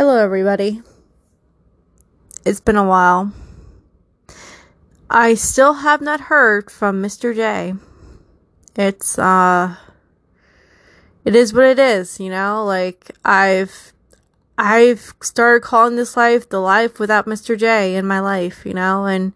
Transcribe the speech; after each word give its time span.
Hello, 0.00 0.16
everybody. 0.16 0.80
It's 2.46 2.60
been 2.60 2.76
a 2.76 2.86
while. 2.86 3.32
I 5.10 5.34
still 5.34 5.72
have 5.72 6.00
not 6.00 6.20
heard 6.30 6.70
from 6.70 7.02
Mr. 7.02 7.34
J. 7.34 7.74
It's, 8.76 9.18
uh, 9.18 9.74
it 11.24 11.34
is 11.34 11.52
what 11.52 11.64
it 11.64 11.80
is, 11.80 12.20
you 12.20 12.30
know? 12.30 12.64
Like, 12.64 13.10
I've, 13.24 13.92
I've 14.56 15.14
started 15.20 15.64
calling 15.64 15.96
this 15.96 16.16
life 16.16 16.48
the 16.48 16.60
life 16.60 17.00
without 17.00 17.26
Mr. 17.26 17.58
J 17.58 17.96
in 17.96 18.06
my 18.06 18.20
life, 18.20 18.64
you 18.64 18.74
know? 18.74 19.06
And 19.06 19.32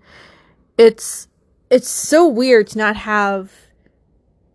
it's, 0.79 1.27
it's 1.71 1.91
so 1.91 2.29
weird 2.29 2.69
to 2.69 2.79
not 2.79 2.95
have 2.95 3.51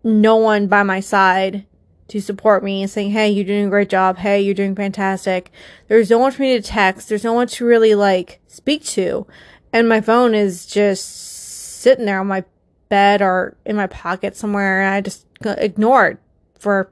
no 0.02 0.36
one 0.36 0.68
by 0.68 0.82
my 0.84 1.00
side 1.00 1.66
to 2.08 2.20
support 2.20 2.64
me 2.64 2.82
and 2.82 2.90
saying, 2.90 3.10
Hey, 3.10 3.30
you're 3.30 3.44
doing 3.44 3.66
a 3.66 3.70
great 3.70 3.88
job. 3.88 4.18
Hey, 4.18 4.40
you're 4.40 4.54
doing 4.54 4.74
fantastic. 4.74 5.50
There's 5.86 6.10
no 6.10 6.18
one 6.18 6.32
for 6.32 6.42
me 6.42 6.56
to 6.56 6.62
text. 6.62 7.08
There's 7.08 7.24
no 7.24 7.32
one 7.32 7.46
to 7.48 7.64
really 7.64 7.94
like 7.94 8.40
speak 8.46 8.84
to. 8.86 9.26
And 9.72 9.88
my 9.88 10.00
phone 10.00 10.34
is 10.34 10.66
just 10.66 11.80
sitting 11.80 12.06
there 12.06 12.20
on 12.20 12.26
my 12.26 12.44
bed 12.88 13.20
or 13.22 13.56
in 13.64 13.76
my 13.76 13.86
pocket 13.86 14.34
somewhere 14.34 14.82
and 14.82 14.94
I 14.94 15.00
just 15.02 15.26
ignore 15.42 16.08
it 16.08 16.18
for 16.58 16.90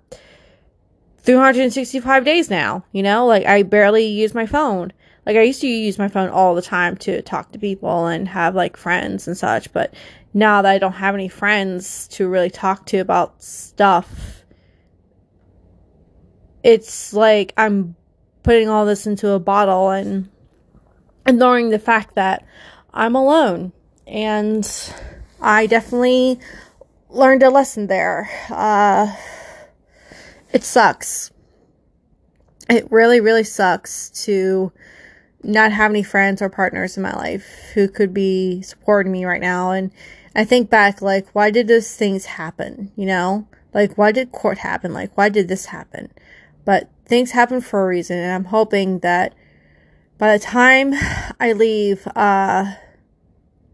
365 1.18 2.24
days 2.24 2.50
now. 2.50 2.84
You 2.92 3.02
know, 3.02 3.26
like 3.26 3.46
I 3.46 3.62
barely 3.62 4.06
use 4.06 4.34
my 4.34 4.46
phone. 4.46 4.92
Like 5.24 5.36
I 5.36 5.42
used 5.42 5.60
to 5.62 5.66
use 5.66 5.98
my 5.98 6.08
phone 6.08 6.28
all 6.28 6.54
the 6.54 6.62
time 6.62 6.96
to 6.98 7.20
talk 7.22 7.50
to 7.52 7.58
people 7.58 8.06
and 8.06 8.28
have 8.28 8.54
like 8.54 8.76
friends 8.76 9.26
and 9.26 9.36
such, 9.36 9.72
but 9.72 9.92
now 10.32 10.62
that 10.62 10.70
I 10.70 10.78
don't 10.78 10.92
have 10.92 11.14
any 11.14 11.28
friends 11.28 12.06
to 12.08 12.28
really 12.28 12.50
talk 12.50 12.86
to 12.86 12.98
about 12.98 13.42
stuff, 13.42 14.35
it's 16.66 17.12
like 17.12 17.52
I'm 17.56 17.94
putting 18.42 18.68
all 18.68 18.86
this 18.86 19.06
into 19.06 19.30
a 19.30 19.38
bottle 19.38 19.90
and 19.90 20.28
ignoring 21.24 21.70
the 21.70 21.78
fact 21.78 22.16
that 22.16 22.44
I'm 22.92 23.14
alone. 23.14 23.72
And 24.04 24.68
I 25.40 25.66
definitely 25.66 26.40
learned 27.08 27.44
a 27.44 27.50
lesson 27.50 27.86
there. 27.86 28.28
Uh, 28.50 29.14
it 30.52 30.64
sucks. 30.64 31.30
It 32.68 32.90
really, 32.90 33.20
really 33.20 33.44
sucks 33.44 34.10
to 34.24 34.72
not 35.44 35.70
have 35.70 35.92
any 35.92 36.02
friends 36.02 36.42
or 36.42 36.48
partners 36.48 36.96
in 36.96 37.04
my 37.04 37.14
life 37.14 37.46
who 37.74 37.86
could 37.86 38.12
be 38.12 38.60
supporting 38.62 39.12
me 39.12 39.24
right 39.24 39.40
now. 39.40 39.70
And 39.70 39.92
I 40.34 40.44
think 40.44 40.68
back, 40.68 41.00
like, 41.00 41.28
why 41.32 41.52
did 41.52 41.68
those 41.68 41.94
things 41.94 42.24
happen? 42.24 42.90
You 42.96 43.06
know? 43.06 43.46
Like, 43.72 43.96
why 43.96 44.10
did 44.10 44.32
court 44.32 44.58
happen? 44.58 44.92
Like, 44.92 45.16
why 45.16 45.28
did 45.28 45.46
this 45.46 45.66
happen? 45.66 46.10
But 46.66 46.90
things 47.06 47.30
happen 47.30 47.62
for 47.62 47.82
a 47.82 47.86
reason, 47.86 48.18
and 48.18 48.32
I'm 48.32 48.46
hoping 48.46 48.98
that 48.98 49.34
by 50.18 50.36
the 50.36 50.44
time 50.44 50.92
I 51.40 51.52
leave, 51.52 52.06
uh, 52.08 52.74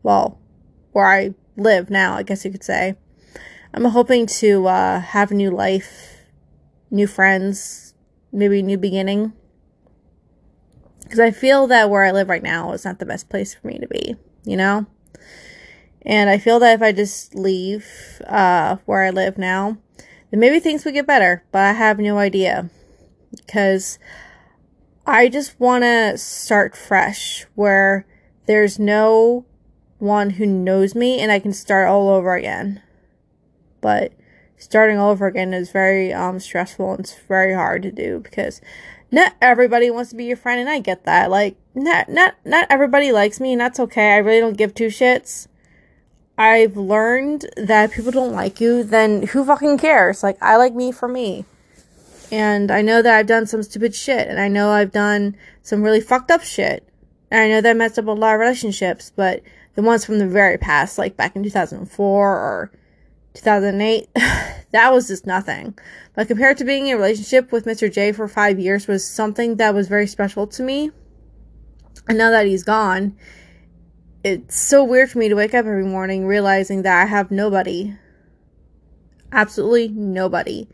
well, 0.04 0.38
where 0.92 1.06
I 1.06 1.34
live 1.56 1.90
now, 1.90 2.14
I 2.14 2.22
guess 2.22 2.44
you 2.44 2.52
could 2.52 2.62
say, 2.62 2.94
I'm 3.74 3.86
hoping 3.86 4.26
to 4.26 4.66
uh, 4.68 5.00
have 5.00 5.30
a 5.30 5.34
new 5.34 5.50
life, 5.50 6.18
new 6.90 7.06
friends, 7.06 7.94
maybe 8.30 8.60
a 8.60 8.62
new 8.62 8.76
beginning. 8.76 9.32
Because 11.02 11.18
I 11.18 11.30
feel 11.30 11.66
that 11.68 11.88
where 11.88 12.04
I 12.04 12.10
live 12.10 12.28
right 12.28 12.42
now 12.42 12.72
is 12.72 12.84
not 12.84 12.98
the 12.98 13.06
best 13.06 13.30
place 13.30 13.54
for 13.54 13.66
me 13.66 13.78
to 13.78 13.88
be, 13.88 14.16
you 14.44 14.56
know? 14.58 14.84
And 16.02 16.28
I 16.28 16.36
feel 16.36 16.58
that 16.58 16.74
if 16.74 16.82
I 16.82 16.92
just 16.92 17.34
leave 17.34 17.86
uh, 18.26 18.76
where 18.84 19.04
I 19.04 19.10
live 19.10 19.38
now, 19.38 19.78
then 20.30 20.40
maybe 20.40 20.60
things 20.60 20.84
would 20.84 20.94
get 20.94 21.06
better, 21.06 21.42
but 21.52 21.62
I 21.62 21.72
have 21.72 21.98
no 21.98 22.18
idea 22.18 22.68
because 23.36 23.98
I 25.06 25.28
just 25.28 25.58
want 25.58 25.84
to 25.84 26.16
start 26.18 26.76
fresh 26.76 27.46
where 27.54 28.06
there's 28.46 28.78
no 28.78 29.44
one 29.98 30.30
who 30.30 30.46
knows 30.46 30.94
me 30.94 31.20
and 31.20 31.30
I 31.30 31.38
can 31.38 31.52
start 31.52 31.88
all 31.88 32.08
over 32.08 32.34
again. 32.34 32.82
But 33.80 34.12
starting 34.56 34.98
all 34.98 35.10
over 35.10 35.26
again 35.26 35.52
is 35.52 35.70
very 35.70 36.12
um, 36.12 36.38
stressful 36.38 36.92
and 36.92 37.00
it's 37.00 37.18
very 37.28 37.54
hard 37.54 37.82
to 37.82 37.90
do 37.90 38.20
because 38.20 38.60
not 39.10 39.34
everybody 39.40 39.90
wants 39.90 40.10
to 40.10 40.16
be 40.16 40.24
your 40.24 40.36
friend 40.36 40.60
and 40.60 40.70
I 40.70 40.78
get 40.78 41.04
that. 41.04 41.30
Like 41.30 41.56
not 41.74 42.08
not 42.08 42.34
not 42.44 42.66
everybody 42.70 43.12
likes 43.12 43.40
me 43.40 43.52
and 43.52 43.60
that's 43.60 43.80
okay. 43.80 44.12
I 44.14 44.18
really 44.18 44.40
don't 44.40 44.56
give 44.56 44.74
two 44.74 44.86
shits. 44.86 45.48
I've 46.38 46.76
learned 46.76 47.46
that 47.56 47.92
people 47.92 48.10
don't 48.10 48.32
like 48.32 48.60
you, 48.60 48.82
then 48.82 49.26
who 49.28 49.44
fucking 49.44 49.78
cares? 49.78 50.22
Like 50.22 50.38
I 50.40 50.56
like 50.56 50.74
me 50.74 50.90
for 50.90 51.08
me. 51.08 51.44
And 52.32 52.70
I 52.70 52.80
know 52.80 53.02
that 53.02 53.14
I've 53.14 53.26
done 53.26 53.46
some 53.46 53.62
stupid 53.62 53.94
shit. 53.94 54.26
And 54.26 54.40
I 54.40 54.48
know 54.48 54.70
I've 54.70 54.90
done 54.90 55.36
some 55.62 55.82
really 55.82 56.00
fucked 56.00 56.30
up 56.30 56.42
shit. 56.42 56.88
And 57.30 57.40
I 57.40 57.48
know 57.48 57.60
that 57.60 57.70
I 57.70 57.74
messed 57.74 57.98
up 57.98 58.06
a 58.06 58.10
lot 58.10 58.34
of 58.34 58.40
relationships. 58.40 59.12
But 59.14 59.42
the 59.74 59.82
ones 59.82 60.06
from 60.06 60.18
the 60.18 60.26
very 60.26 60.56
past, 60.56 60.96
like 60.96 61.14
back 61.14 61.36
in 61.36 61.42
2004 61.42 62.28
or 62.30 62.72
2008, 63.34 64.08
that 64.14 64.92
was 64.92 65.08
just 65.08 65.26
nothing. 65.26 65.78
But 66.16 66.26
compared 66.26 66.56
to 66.56 66.64
being 66.64 66.86
in 66.86 66.94
a 66.94 66.96
relationship 66.96 67.52
with 67.52 67.66
Mr. 67.66 67.92
J 67.92 68.12
for 68.12 68.26
five 68.26 68.58
years 68.58 68.88
was 68.88 69.06
something 69.06 69.56
that 69.56 69.74
was 69.74 69.88
very 69.88 70.06
special 70.06 70.46
to 70.48 70.62
me. 70.62 70.90
And 72.08 72.16
now 72.16 72.30
that 72.30 72.46
he's 72.46 72.64
gone, 72.64 73.14
it's 74.24 74.58
so 74.58 74.82
weird 74.82 75.10
for 75.10 75.18
me 75.18 75.28
to 75.28 75.34
wake 75.34 75.52
up 75.52 75.66
every 75.66 75.84
morning 75.84 76.26
realizing 76.26 76.80
that 76.82 77.02
I 77.02 77.04
have 77.04 77.30
nobody. 77.30 77.94
Absolutely 79.30 79.88
nobody. 79.88 80.66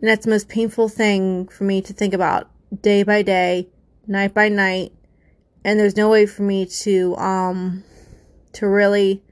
And 0.00 0.08
that's 0.08 0.24
the 0.24 0.30
most 0.30 0.48
painful 0.48 0.88
thing 0.88 1.46
for 1.48 1.64
me 1.64 1.82
to 1.82 1.92
think 1.92 2.14
about 2.14 2.50
day 2.82 3.02
by 3.02 3.22
day, 3.22 3.68
night 4.06 4.32
by 4.32 4.48
night. 4.48 4.92
And 5.62 5.78
there's 5.78 5.96
no 5.96 6.08
way 6.08 6.24
for 6.24 6.42
me 6.42 6.64
to, 6.64 7.16
um, 7.16 7.84
to 8.54 8.66
really 8.66 9.22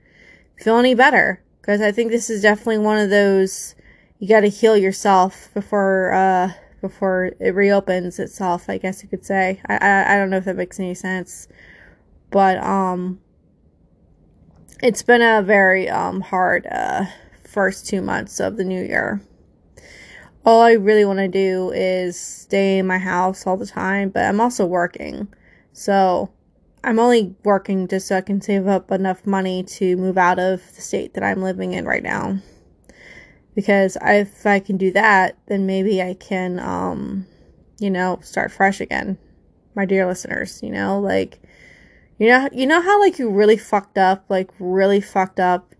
feel 0.58 0.76
any 0.76 0.94
better. 0.94 1.42
Cause 1.62 1.80
I 1.80 1.92
think 1.92 2.10
this 2.10 2.28
is 2.28 2.42
definitely 2.42 2.78
one 2.78 2.98
of 2.98 3.08
those, 3.08 3.74
you 4.18 4.28
gotta 4.28 4.48
heal 4.48 4.76
yourself 4.76 5.48
before, 5.54 6.12
uh, 6.12 6.52
before 6.82 7.32
it 7.40 7.54
reopens 7.54 8.18
itself, 8.18 8.68
I 8.68 8.78
guess 8.78 9.02
you 9.02 9.08
could 9.08 9.24
say. 9.24 9.60
I, 9.66 9.76
I, 9.76 10.14
I 10.14 10.16
don't 10.16 10.30
know 10.30 10.36
if 10.36 10.44
that 10.44 10.56
makes 10.56 10.78
any 10.78 10.94
sense. 10.94 11.48
But, 12.30 12.58
um, 12.58 13.20
it's 14.82 15.02
been 15.02 15.22
a 15.22 15.42
very, 15.42 15.88
um, 15.88 16.20
hard, 16.20 16.66
uh, 16.66 17.06
first 17.44 17.86
two 17.86 18.02
months 18.02 18.38
of 18.38 18.58
the 18.58 18.64
new 18.64 18.82
year 18.82 19.22
all 20.44 20.60
I 20.60 20.72
really 20.72 21.04
want 21.04 21.18
to 21.18 21.28
do 21.28 21.70
is 21.70 22.18
stay 22.18 22.78
in 22.78 22.86
my 22.86 22.98
house 22.98 23.46
all 23.46 23.56
the 23.56 23.66
time, 23.66 24.10
but 24.10 24.24
I'm 24.24 24.40
also 24.40 24.64
working. 24.64 25.28
So 25.72 26.30
I'm 26.84 26.98
only 26.98 27.34
working 27.44 27.88
just 27.88 28.06
so 28.06 28.16
I 28.16 28.20
can 28.20 28.40
save 28.40 28.66
up 28.66 28.90
enough 28.90 29.26
money 29.26 29.62
to 29.64 29.96
move 29.96 30.16
out 30.16 30.38
of 30.38 30.62
the 30.74 30.80
state 30.80 31.14
that 31.14 31.24
I'm 31.24 31.42
living 31.42 31.72
in 31.72 31.84
right 31.84 32.02
now. 32.02 32.38
Because 33.54 33.96
if 34.00 34.46
I 34.46 34.60
can 34.60 34.76
do 34.76 34.92
that, 34.92 35.36
then 35.46 35.66
maybe 35.66 36.00
I 36.00 36.14
can, 36.14 36.60
um, 36.60 37.26
you 37.80 37.90
know, 37.90 38.20
start 38.22 38.52
fresh 38.52 38.80
again. 38.80 39.18
My 39.74 39.84
dear 39.84 40.06
listeners, 40.06 40.62
you 40.62 40.70
know, 40.70 41.00
like, 41.00 41.40
you 42.18 42.28
know, 42.28 42.48
you 42.52 42.66
know 42.66 42.80
how 42.80 43.00
like 43.00 43.18
you 43.18 43.30
really 43.30 43.56
fucked 43.56 43.98
up, 43.98 44.24
like 44.28 44.50
really 44.58 45.00
fucked 45.00 45.40
up 45.40 45.74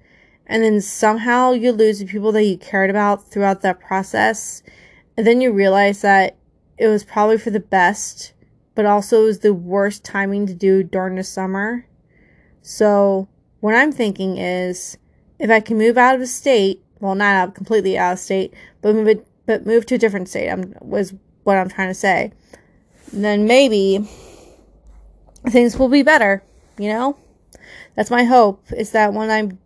and 0.49 0.63
then 0.63 0.81
somehow 0.81 1.53
you 1.53 1.73
lose 1.73 1.99
the 1.99 2.07
people 2.07 2.33
that 2.33 2.45
you 2.45 2.57
cared 2.57 2.91
about 2.91 3.31
throughout 3.31 3.61
that 3.63 3.81
process. 3.81 4.63
And 5.17 5.27
then 5.27 5.41
you 5.41 5.53
realize 5.53 6.01
that 6.03 6.37
it 6.79 6.89
was 6.89 7.05
probably 7.05 7.39
for 7.39 7.51
the 7.51 7.61
best 7.61 8.33
but 8.75 8.87
also 8.87 9.23
it 9.23 9.27
was 9.27 9.39
the 9.41 9.53
worst 9.53 10.05
timing 10.05 10.47
to 10.47 10.55
do 10.55 10.85
during 10.85 11.17
the 11.17 11.25
summer. 11.25 11.85
So 12.63 13.27
what 13.61 13.75
i'm 13.75 13.93
thinking 13.93 14.39
is 14.39 14.97
if 15.39 15.51
i 15.51 15.61
can 15.61 15.79
move 15.79 15.99
out 15.99 16.15
of 16.15 16.21
the 16.21 16.27
state 16.27 16.83
well 17.01 17.15
not 17.15 17.35
out 17.35 17.55
completely 17.55 17.99
out 17.99 18.13
of 18.13 18.19
state 18.19 18.55
but 18.83 18.95
move 18.95 19.09
it 19.09 19.27
but 19.47 19.67
move 19.67 19.87
to 19.87 19.95
a 19.95 19.99
different 19.99 20.29
state 20.29 20.51
I'm, 20.51 20.75
was 20.81 21.15
what 21.45 21.57
i'm 21.57 21.69
trying 21.69 21.89
to 21.89 21.95
say 21.95 22.33
then 23.13 23.47
maybe 23.47 24.09
things 25.49 25.79
will 25.79 25.89
be 25.89 26.03
better 26.03 26.43
you 26.79 26.91
know? 26.91 27.17
That's 27.97 28.11
my 28.11 28.23
hope 28.23 28.65
is 28.73 28.93
that 28.93 29.13
when 29.13 29.31
i'm 29.31 29.59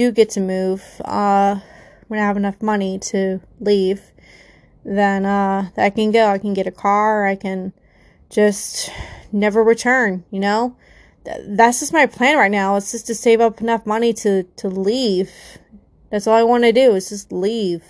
do 0.00 0.10
get 0.10 0.30
to 0.30 0.40
move, 0.40 0.82
uh, 1.04 1.60
when 2.08 2.18
I 2.18 2.24
have 2.24 2.38
enough 2.38 2.62
money 2.62 2.98
to 3.10 3.40
leave, 3.60 4.00
then 4.82 5.26
uh, 5.26 5.68
I 5.76 5.90
can 5.90 6.10
go. 6.10 6.26
I 6.26 6.38
can 6.38 6.54
get 6.54 6.66
a 6.66 6.72
car. 6.72 7.26
I 7.26 7.36
can 7.36 7.74
just 8.30 8.90
never 9.30 9.62
return. 9.62 10.24
You 10.30 10.40
know, 10.40 10.76
Th- 11.26 11.44
that's 11.48 11.80
just 11.80 11.92
my 11.92 12.06
plan 12.06 12.38
right 12.38 12.50
now. 12.50 12.76
It's 12.76 12.92
just 12.92 13.06
to 13.08 13.14
save 13.14 13.42
up 13.42 13.60
enough 13.60 13.84
money 13.84 14.14
to 14.14 14.44
to 14.44 14.68
leave. 14.68 15.30
That's 16.10 16.26
all 16.26 16.34
I 16.34 16.44
want 16.44 16.64
to 16.64 16.72
do 16.72 16.94
is 16.94 17.10
just 17.10 17.30
leave. 17.30 17.84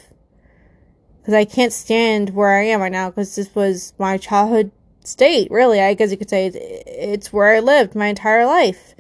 Because 1.21 1.35
I 1.35 1.45
can't 1.45 1.73
stand 1.73 2.31
where 2.31 2.51
I 2.51 2.65
am 2.65 2.81
right 2.81 2.91
now. 2.91 3.11
Because 3.11 3.37
this 3.37 3.55
was 3.55 3.93
my 3.99 4.19
childhood 4.19 4.73
state. 5.05 5.49
Really, 5.49 5.81
I 5.81 5.95
guess 5.95 6.11
you 6.11 6.17
could 6.17 6.31
say 6.31 6.47
it's 6.49 7.33
where 7.33 7.55
I 7.55 7.61
lived 7.61 7.95
my 7.95 8.09
entire 8.09 8.47
life. 8.47 8.97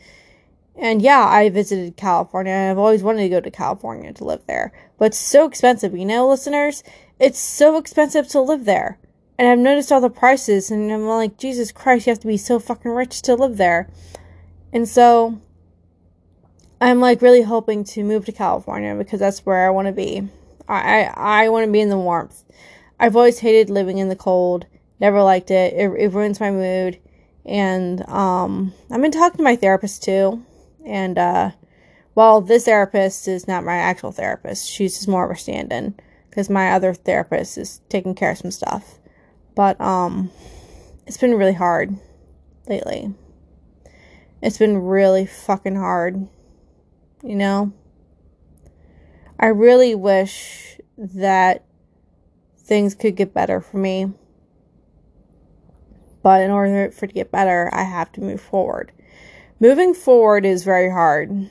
And 0.80 1.02
yeah, 1.02 1.26
I 1.28 1.50
visited 1.50 1.98
California. 1.98 2.54
I've 2.54 2.78
always 2.78 3.02
wanted 3.02 3.22
to 3.24 3.28
go 3.28 3.40
to 3.40 3.50
California 3.50 4.14
to 4.14 4.24
live 4.24 4.40
there. 4.46 4.72
But 4.98 5.08
it's 5.08 5.18
so 5.18 5.46
expensive, 5.46 5.94
you 5.94 6.06
know, 6.06 6.26
listeners? 6.26 6.82
It's 7.18 7.38
so 7.38 7.76
expensive 7.76 8.26
to 8.28 8.40
live 8.40 8.64
there. 8.64 8.98
And 9.38 9.46
I've 9.46 9.58
noticed 9.58 9.92
all 9.92 10.00
the 10.00 10.08
prices, 10.08 10.70
and 10.70 10.90
I'm 10.90 11.06
like, 11.06 11.36
Jesus 11.36 11.70
Christ, 11.70 12.06
you 12.06 12.12
have 12.12 12.20
to 12.20 12.26
be 12.26 12.38
so 12.38 12.58
fucking 12.58 12.90
rich 12.90 13.20
to 13.22 13.34
live 13.34 13.58
there. 13.58 13.90
And 14.72 14.88
so 14.88 15.40
I'm 16.80 17.00
like 17.00 17.20
really 17.20 17.42
hoping 17.42 17.84
to 17.84 18.02
move 18.02 18.24
to 18.24 18.32
California 18.32 18.94
because 18.94 19.20
that's 19.20 19.44
where 19.44 19.66
I 19.66 19.70
want 19.70 19.86
to 19.88 19.92
be. 19.92 20.28
I 20.66 21.04
I, 21.04 21.44
I 21.44 21.48
want 21.50 21.66
to 21.66 21.72
be 21.72 21.80
in 21.80 21.90
the 21.90 21.98
warmth. 21.98 22.42
I've 22.98 23.16
always 23.16 23.40
hated 23.40 23.68
living 23.68 23.98
in 23.98 24.08
the 24.08 24.16
cold. 24.16 24.66
Never 24.98 25.22
liked 25.22 25.50
it. 25.50 25.74
It, 25.74 25.90
it 25.90 26.12
ruins 26.12 26.40
my 26.40 26.50
mood. 26.50 26.98
And 27.44 28.06
um, 28.08 28.72
I've 28.90 29.02
been 29.02 29.10
talking 29.10 29.38
to 29.38 29.42
my 29.42 29.56
therapist 29.56 30.02
too. 30.02 30.44
And 30.84 31.18
uh, 31.18 31.50
well, 32.14 32.40
this 32.40 32.64
therapist 32.64 33.28
is 33.28 33.46
not 33.46 33.64
my 33.64 33.76
actual 33.76 34.12
therapist. 34.12 34.68
She's 34.68 34.96
just 34.96 35.08
more 35.08 35.24
of 35.24 35.36
a 35.36 35.38
stand-in 35.38 35.94
because 36.28 36.50
my 36.50 36.72
other 36.72 36.94
therapist 36.94 37.58
is 37.58 37.80
taking 37.88 38.14
care 38.14 38.32
of 38.32 38.38
some 38.38 38.50
stuff. 38.50 38.98
But 39.54 39.80
um, 39.80 40.30
it's 41.06 41.18
been 41.18 41.34
really 41.34 41.54
hard 41.54 41.96
lately. 42.68 43.14
It's 44.42 44.58
been 44.58 44.78
really 44.78 45.26
fucking 45.26 45.76
hard. 45.76 46.28
You 47.22 47.36
know? 47.36 47.72
I 49.38 49.46
really 49.46 49.94
wish 49.94 50.78
that 50.96 51.64
things 52.58 52.94
could 52.94 53.16
get 53.16 53.34
better 53.34 53.60
for 53.60 53.78
me. 53.78 54.12
But 56.22 56.42
in 56.42 56.50
order 56.50 56.90
for 56.90 57.06
it 57.06 57.08
to 57.08 57.14
get 57.14 57.32
better, 57.32 57.70
I 57.72 57.84
have 57.84 58.12
to 58.12 58.20
move 58.20 58.40
forward. 58.40 58.92
Moving 59.62 59.92
forward 59.92 60.46
is 60.46 60.64
very 60.64 60.90
hard 60.90 61.50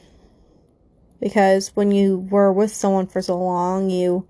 because 1.19 1.69
when 1.75 1.91
you 1.91 2.17
were 2.17 2.51
with 2.51 2.73
someone 2.73 3.05
for 3.05 3.21
so 3.21 3.37
long, 3.37 3.91
you 3.91 4.27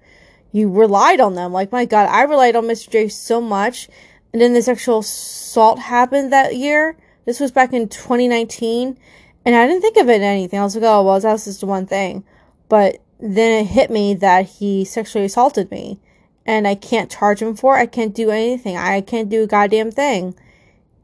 you 0.52 0.70
relied 0.70 1.22
on 1.22 1.36
them. 1.36 1.54
Like 1.54 1.72
my 1.72 1.86
God, 1.86 2.10
I 2.10 2.24
relied 2.24 2.58
on 2.58 2.66
Mr. 2.66 2.90
J 2.90 3.08
so 3.08 3.40
much, 3.40 3.88
and 4.34 4.42
then 4.42 4.54
the 4.54 4.62
sexual 4.62 5.00
assault 5.00 5.80
happened 5.80 6.34
that 6.34 6.58
year. 6.58 6.98
This 7.24 7.40
was 7.40 7.52
back 7.52 7.72
in 7.72 7.88
2019, 7.88 8.98
and 9.46 9.56
I 9.56 9.66
didn't 9.66 9.82
think 9.82 9.96
of 9.96 10.10
it 10.10 10.22
anything. 10.22 10.60
I 10.60 10.64
was 10.64 10.76
like, 10.76 10.84
oh 10.84 11.04
well, 11.04 11.18
that 11.18 11.32
was 11.32 11.46
just 11.46 11.64
one 11.64 11.86
thing, 11.86 12.26
but 12.68 13.02
then 13.18 13.64
it 13.64 13.68
hit 13.68 13.90
me 13.90 14.14
that 14.16 14.46
he 14.46 14.84
sexually 14.84 15.24
assaulted 15.24 15.72
me, 15.72 16.02
and 16.46 16.68
I 16.68 16.76
can't 16.76 17.10
charge 17.10 17.42
him 17.42 17.56
for 17.56 17.78
it. 17.78 17.82
I 17.82 17.86
can't 17.86 18.14
do 18.14 18.30
anything. 18.30 18.76
I 18.76 19.00
can't 19.00 19.30
do 19.30 19.44
a 19.44 19.48
goddamn 19.48 19.92
thing, 19.92 20.36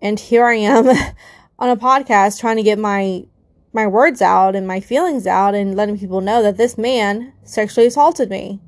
and 0.01 0.19
here 0.19 0.44
I 0.44 0.56
am 0.56 0.89
on 1.66 1.72
a 1.72 1.82
podcast 1.82 2.40
trying 2.40 2.58
to 2.58 2.64
get 2.64 2.78
my 2.78 3.26
my 3.74 3.88
words 3.88 4.22
out 4.22 4.56
and 4.56 4.68
my 4.68 4.80
feelings 4.80 5.28
out 5.28 5.54
and 5.56 5.76
letting 5.76 6.00
people 6.00 6.22
know 6.22 6.42
that 6.44 6.58
this 6.58 6.78
man 6.78 7.34
sexually 7.44 7.88
assaulted 7.88 8.30
me. 8.30 8.60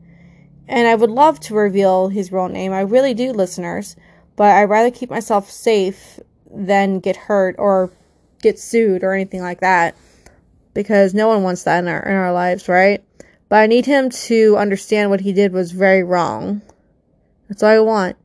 And 0.67 0.85
I 0.85 0.95
would 0.95 1.11
love 1.11 1.39
to 1.41 1.53
reveal 1.53 2.09
his 2.09 2.31
real 2.31 2.49
name. 2.49 2.73
I 2.73 2.81
really 2.81 3.13
do, 3.13 3.31
listeners. 3.31 3.95
But 4.35 4.51
I'd 4.55 4.65
rather 4.65 4.91
keep 4.91 5.09
myself 5.09 5.49
safe 5.49 6.19
than 6.51 6.99
get 6.99 7.15
hurt 7.15 7.55
or 7.57 7.89
get 8.41 8.59
sued 8.59 9.01
or 9.01 9.13
anything 9.13 9.41
like 9.41 9.61
that. 9.61 9.95
Because 10.73 11.13
no 11.13 11.29
one 11.29 11.41
wants 11.41 11.63
that 11.63 11.79
in 11.79 11.87
our, 11.87 12.01
in 12.01 12.13
our 12.13 12.33
lives, 12.33 12.67
right? 12.67 13.01
But 13.47 13.61
I 13.61 13.67
need 13.67 13.85
him 13.85 14.09
to 14.09 14.57
understand 14.57 15.09
what 15.09 15.21
he 15.21 15.31
did 15.31 15.53
was 15.53 15.71
very 15.71 16.03
wrong. 16.03 16.61
That's 17.47 17.63
all 17.63 17.69
I 17.69 17.79
want. 17.79 18.17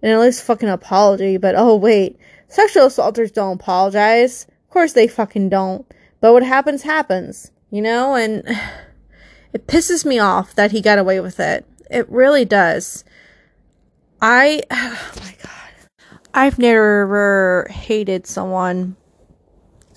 And 0.00 0.12
at 0.12 0.20
least 0.20 0.44
fucking 0.44 0.68
apology. 0.68 1.38
But 1.38 1.56
oh, 1.56 1.74
wait. 1.74 2.18
Sexual 2.52 2.84
assaulters 2.84 3.30
don't 3.30 3.54
apologize 3.54 4.44
Of 4.44 4.70
course 4.70 4.92
they 4.92 5.08
fucking 5.08 5.48
don't. 5.48 5.86
But 6.20 6.34
what 6.34 6.42
happens, 6.42 6.82
happens, 6.82 7.50
you 7.70 7.80
know? 7.80 8.14
And 8.14 8.44
it 9.54 9.66
pisses 9.66 10.04
me 10.04 10.18
off 10.18 10.54
that 10.54 10.70
he 10.70 10.82
got 10.82 10.98
away 10.98 11.18
with 11.20 11.40
it. 11.40 11.64
It 11.90 12.06
really 12.10 12.44
does. 12.44 13.04
I, 14.20 14.60
oh 14.70 15.12
my 15.16 15.34
God. 15.42 16.08
I've 16.34 16.58
never 16.58 17.68
hated 17.70 18.26
someone 18.26 18.96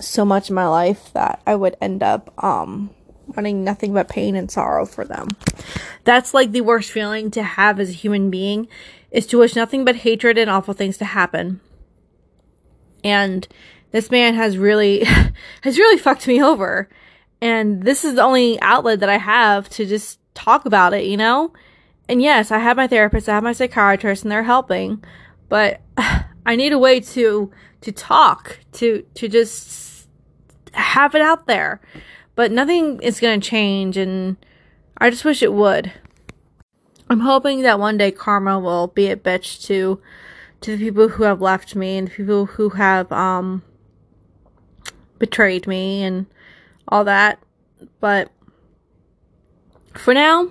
so 0.00 0.24
much 0.24 0.48
in 0.48 0.54
my 0.54 0.66
life 0.66 1.12
that 1.12 1.42
I 1.46 1.56
would 1.56 1.76
end 1.82 2.02
up, 2.02 2.32
um, 2.42 2.88
wanting 3.26 3.64
nothing 3.64 3.92
but 3.92 4.08
pain 4.08 4.34
and 4.34 4.50
sorrow 4.50 4.86
for 4.86 5.04
them. 5.04 5.28
That's 6.04 6.32
like 6.32 6.52
the 6.52 6.62
worst 6.62 6.90
feeling 6.90 7.30
to 7.32 7.42
have 7.42 7.78
as 7.78 7.90
a 7.90 7.94
human 7.94 8.30
being 8.30 8.66
is 9.10 9.26
to 9.26 9.38
wish 9.38 9.54
nothing 9.54 9.84
but 9.84 9.96
hatred 9.96 10.38
and 10.38 10.48
awful 10.48 10.72
things 10.72 10.96
to 10.98 11.04
happen. 11.04 11.60
And 13.04 13.46
this 13.92 14.10
man 14.10 14.34
has 14.34 14.58
really 14.58 15.04
has 15.62 15.78
really 15.78 15.98
fucked 15.98 16.26
me 16.26 16.42
over. 16.42 16.88
And 17.40 17.82
this 17.82 18.04
is 18.04 18.14
the 18.14 18.22
only 18.22 18.60
outlet 18.60 19.00
that 19.00 19.08
i 19.08 19.18
have 19.18 19.68
to 19.68 19.84
just 19.84 20.18
talk 20.34 20.64
about 20.66 20.94
it 20.94 21.04
you 21.04 21.16
know? 21.16 21.52
And 22.08 22.22
yes 22.22 22.50
i 22.50 22.58
have 22.58 22.76
my 22.76 22.86
therapist 22.86 23.28
i 23.28 23.34
have 23.34 23.42
my 23.42 23.52
psychiatrist 23.52 24.22
and 24.22 24.32
they're 24.32 24.42
helping 24.42 25.02
but 25.48 25.80
i 26.46 26.56
need 26.56 26.72
a 26.72 26.78
way 26.78 27.00
to 27.00 27.50
to 27.82 27.92
talk 27.92 28.58
to 28.72 29.04
to 29.14 29.28
just 29.28 30.08
have 30.72 31.14
it 31.14 31.22
out 31.22 31.46
there. 31.46 31.80
But 32.34 32.52
nothing 32.52 33.00
is 33.00 33.20
going 33.20 33.40
to 33.40 33.48
change 33.48 33.96
and 33.96 34.36
i 34.98 35.10
just 35.10 35.24
wish 35.24 35.42
it 35.42 35.52
would. 35.52 35.92
I'm 37.08 37.20
hoping 37.20 37.62
that 37.62 37.78
one 37.78 37.96
day 37.96 38.10
karma 38.10 38.58
will 38.58 38.88
be 38.88 39.08
a 39.08 39.16
bitch 39.16 39.64
to 39.66 40.00
to 40.60 40.76
the 40.76 40.84
people 40.84 41.08
who 41.08 41.24
have 41.24 41.40
left 41.40 41.76
me 41.76 41.98
and 41.98 42.08
the 42.08 42.12
people 42.12 42.46
who 42.46 42.70
have 42.70 43.10
um 43.12 43.62
betrayed 45.18 45.66
me 45.66 46.02
and 46.02 46.26
all 46.88 47.04
that. 47.04 47.38
But 48.00 48.30
for 49.94 50.14
now, 50.14 50.50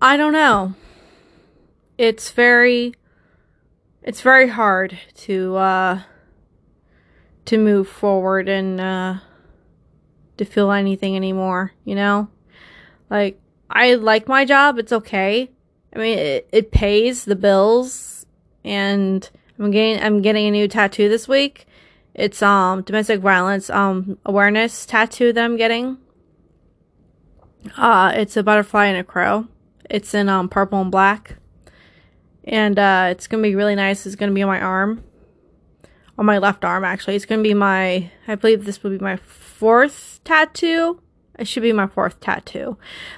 I 0.00 0.16
don't 0.16 0.32
know. 0.32 0.74
It's 1.96 2.30
very 2.30 2.94
it's 4.02 4.20
very 4.20 4.48
hard 4.48 4.98
to 5.14 5.56
uh 5.56 6.02
to 7.46 7.58
move 7.58 7.88
forward 7.88 8.48
and 8.48 8.80
uh 8.80 9.14
to 10.36 10.44
feel 10.44 10.72
anything 10.72 11.16
anymore, 11.16 11.72
you 11.84 11.94
know? 11.94 12.28
Like 13.08 13.40
I 13.70 13.94
like 13.94 14.28
my 14.28 14.44
job, 14.44 14.78
it's 14.78 14.92
okay. 14.92 15.50
I 15.94 15.98
mean, 15.98 16.18
it, 16.18 16.48
it 16.52 16.70
pays 16.72 17.24
the 17.24 17.36
bills 17.36 18.26
and 18.64 19.28
I'm 19.58 19.70
getting 19.70 20.02
I'm 20.02 20.22
getting 20.22 20.46
a 20.46 20.50
new 20.50 20.68
tattoo 20.68 21.08
this 21.08 21.28
week 21.28 21.66
it's 22.14 22.42
um 22.42 22.82
domestic 22.82 23.20
violence 23.20 23.68
um 23.70 24.18
awareness 24.24 24.86
tattoo 24.86 25.32
that 25.32 25.44
I'm 25.44 25.56
getting. 25.56 25.98
Uh 27.76 28.12
it's 28.14 28.36
a 28.36 28.42
butterfly 28.42 28.86
and 28.86 28.98
a 28.98 29.04
crow. 29.04 29.48
It's 29.90 30.14
in 30.14 30.28
um 30.28 30.48
purple 30.48 30.80
and 30.80 30.90
black. 30.90 31.36
And 32.44 32.78
uh 32.78 33.08
it's 33.10 33.26
gonna 33.26 33.42
be 33.42 33.56
really 33.56 33.74
nice. 33.74 34.06
It's 34.06 34.14
gonna 34.14 34.32
be 34.32 34.42
on 34.42 34.48
my 34.48 34.60
arm. 34.60 35.02
On 36.16 36.24
my 36.24 36.38
left 36.38 36.64
arm 36.64 36.84
actually. 36.84 37.16
It's 37.16 37.26
gonna 37.26 37.42
be 37.42 37.54
my 37.54 38.10
I 38.28 38.36
believe 38.36 38.64
this 38.64 38.82
will 38.82 38.92
be 38.92 38.98
my 38.98 39.16
fourth 39.16 40.20
tattoo. 40.22 41.00
It 41.38 41.48
should 41.48 41.62
be 41.62 41.72
my 41.72 41.86
fourth 41.86 42.20
tattoo. 42.20 42.76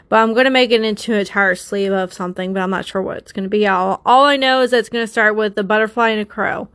But 0.08 0.16
I'm 0.16 0.32
going 0.32 0.44
to 0.44 0.50
make 0.50 0.70
it 0.70 0.82
into 0.82 1.12
an 1.12 1.20
entire 1.20 1.54
sleeve 1.54 1.92
of 1.92 2.12
something, 2.12 2.54
but 2.54 2.62
I'm 2.62 2.70
not 2.70 2.86
sure 2.86 3.02
what 3.02 3.18
it's 3.18 3.32
going 3.32 3.44
to 3.44 3.50
be. 3.50 3.66
All, 3.66 4.00
all 4.06 4.24
I 4.24 4.36
know 4.36 4.62
is 4.62 4.70
that 4.70 4.78
it's 4.78 4.88
going 4.88 5.04
to 5.04 5.10
start 5.10 5.36
with 5.36 5.58
a 5.58 5.64
butterfly 5.64 6.10
and 6.10 6.20
a 6.20 6.24
crow 6.24 6.68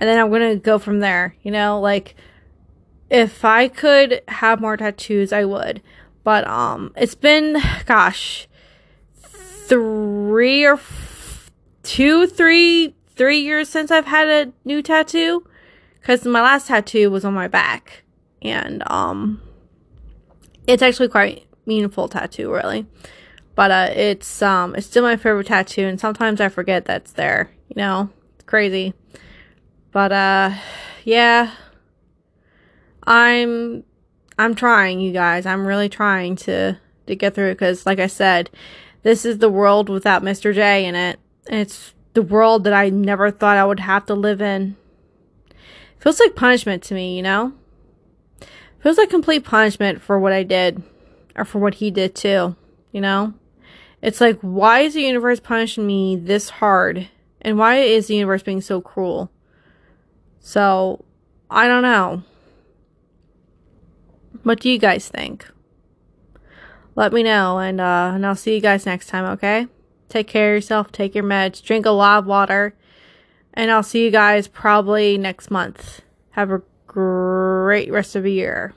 and 0.00 0.08
then 0.08 0.18
I'm 0.18 0.30
gonna 0.30 0.56
go 0.56 0.78
from 0.78 1.00
there. 1.00 1.36
You 1.42 1.52
know, 1.52 1.78
like 1.78 2.16
if 3.10 3.44
I 3.44 3.68
could 3.68 4.22
have 4.28 4.60
more 4.60 4.76
tattoos, 4.76 5.32
I 5.32 5.44
would. 5.44 5.82
But 6.24 6.46
um, 6.48 6.92
it's 6.96 7.14
been 7.14 7.58
gosh, 7.86 8.48
three 9.14 10.64
or 10.64 10.74
f- 10.74 11.50
two, 11.82 12.26
three, 12.26 12.94
three 13.14 13.40
years 13.40 13.68
since 13.68 13.90
I've 13.90 14.06
had 14.06 14.28
a 14.28 14.52
new 14.64 14.82
tattoo. 14.82 15.46
Because 16.00 16.24
my 16.24 16.40
last 16.40 16.68
tattoo 16.68 17.10
was 17.10 17.26
on 17.26 17.34
my 17.34 17.46
back, 17.46 18.04
and 18.40 18.82
um, 18.90 19.42
it's 20.72 20.82
actually 20.82 21.08
quite 21.08 21.46
meaningful 21.66 22.08
tattoo, 22.08 22.52
really. 22.52 22.86
But 23.54 23.70
uh, 23.70 23.88
it's 23.94 24.42
um, 24.42 24.74
it's 24.74 24.86
still 24.86 25.02
my 25.02 25.16
favorite 25.16 25.46
tattoo, 25.46 25.86
and 25.86 26.00
sometimes 26.00 26.40
I 26.40 26.48
forget 26.48 26.84
that's 26.84 27.12
there. 27.12 27.50
You 27.68 27.76
know, 27.76 28.10
it's 28.34 28.44
crazy. 28.44 28.94
But 29.92 30.12
uh 30.12 30.54
yeah. 31.04 31.52
I'm 33.04 33.84
I'm 34.38 34.54
trying, 34.54 35.00
you 35.00 35.12
guys. 35.12 35.46
I'm 35.46 35.66
really 35.66 35.88
trying 35.88 36.36
to 36.36 36.78
to 37.06 37.16
get 37.16 37.34
through 37.34 37.54
cuz 37.56 37.86
like 37.86 37.98
I 37.98 38.06
said, 38.06 38.50
this 39.02 39.24
is 39.24 39.38
the 39.38 39.48
world 39.48 39.88
without 39.88 40.22
Mr. 40.22 40.54
J 40.54 40.86
in 40.86 40.94
it. 40.94 41.18
And 41.48 41.60
it's 41.60 41.94
the 42.14 42.22
world 42.22 42.64
that 42.64 42.72
I 42.72 42.90
never 42.90 43.30
thought 43.30 43.56
I 43.56 43.64
would 43.64 43.80
have 43.80 44.06
to 44.06 44.14
live 44.14 44.40
in. 44.40 44.76
It 45.50 46.02
feels 46.02 46.20
like 46.20 46.34
punishment 46.34 46.82
to 46.84 46.94
me, 46.94 47.16
you 47.16 47.22
know? 47.22 47.52
Feels 48.80 48.98
like 48.98 49.10
complete 49.10 49.44
punishment 49.44 50.00
for 50.00 50.18
what 50.18 50.32
I 50.32 50.42
did 50.42 50.82
or 51.36 51.44
for 51.44 51.58
what 51.58 51.74
he 51.74 51.90
did 51.90 52.14
too, 52.14 52.56
you 52.92 53.00
know? 53.00 53.34
It's 54.02 54.20
like 54.20 54.38
why 54.40 54.80
is 54.80 54.94
the 54.94 55.02
universe 55.02 55.40
punishing 55.40 55.86
me 55.86 56.16
this 56.16 56.48
hard? 56.50 57.08
And 57.42 57.58
why 57.58 57.76
is 57.76 58.06
the 58.06 58.14
universe 58.14 58.42
being 58.42 58.60
so 58.60 58.80
cruel? 58.80 59.30
So, 60.40 61.04
I 61.50 61.68
don't 61.68 61.82
know. 61.82 62.22
What 64.42 64.60
do 64.60 64.70
you 64.70 64.78
guys 64.78 65.08
think? 65.08 65.46
Let 66.96 67.12
me 67.12 67.22
know, 67.22 67.58
and, 67.58 67.80
uh, 67.80 68.12
and 68.14 68.26
I'll 68.26 68.34
see 68.34 68.54
you 68.54 68.60
guys 68.60 68.86
next 68.86 69.08
time, 69.08 69.24
okay? 69.32 69.68
Take 70.10 70.26
care 70.26 70.54
of 70.54 70.56
yourself. 70.58 70.90
Take 70.92 71.14
your 71.14 71.24
meds. 71.24 71.62
Drink 71.62 71.86
a 71.86 71.90
lot 71.90 72.18
of 72.18 72.26
water. 72.26 72.74
And 73.54 73.70
I'll 73.70 73.82
see 73.82 74.04
you 74.04 74.10
guys 74.10 74.48
probably 74.48 75.16
next 75.16 75.50
month. 75.50 76.02
Have 76.30 76.50
a 76.50 76.62
great 76.92 77.90
rest 77.92 78.16
of 78.16 78.24
the 78.24 78.32
year. 78.32 78.74